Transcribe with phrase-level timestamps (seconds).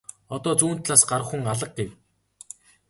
[0.35, 1.89] Одоо зүүн талаас гарах хүн алга гэв.